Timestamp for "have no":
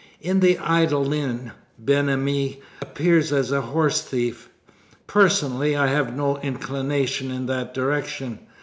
5.85-6.39